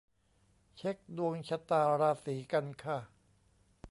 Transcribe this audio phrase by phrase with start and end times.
[0.77, 2.97] เช็กดวงชะตาราศีกันค่ะ